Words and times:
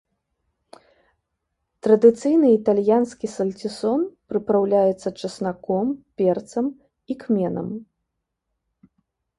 Традыцыйны 1.87 2.47
італьянскі 2.59 3.27
сальцісон 3.35 3.99
прыпраўляецца 4.33 5.09
часнаком, 5.21 5.85
перцам 6.21 6.65
і 7.13 7.21
кменам. 7.27 7.67